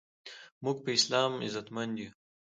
مونږ 0.63 0.77
په 0.83 0.89
اسلام 0.97 1.31
عزتمند 1.45 1.93
یو 2.01 2.09